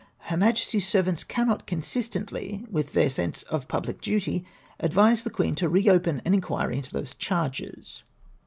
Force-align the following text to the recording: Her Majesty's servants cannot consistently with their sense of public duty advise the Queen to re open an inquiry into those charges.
Her 0.31 0.35
Majesty's 0.37 0.87
servants 0.87 1.23
cannot 1.23 1.67
consistently 1.67 2.65
with 2.71 2.93
their 2.93 3.07
sense 3.07 3.43
of 3.43 3.67
public 3.67 4.01
duty 4.01 4.43
advise 4.79 5.21
the 5.21 5.29
Queen 5.29 5.53
to 5.53 5.69
re 5.69 5.87
open 5.87 6.23
an 6.25 6.33
inquiry 6.33 6.77
into 6.77 6.89
those 6.91 7.13
charges. 7.13 8.03